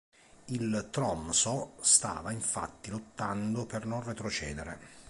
[0.45, 4.79] Il Tromsø stava infatti lottando per non retrocedere.